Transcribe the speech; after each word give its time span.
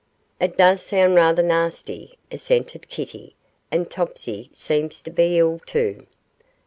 'It 0.39 0.57
does 0.57 0.81
sound 0.81 1.13
rather 1.13 1.43
nasty,' 1.43 2.17
assented 2.31 2.87
Kitty; 2.87 3.35
'and 3.71 3.87
Topsy 3.87 4.49
seems 4.51 4.99
to 5.03 5.11
be 5.11 5.37
ill, 5.37 5.61
too. 5.63 6.07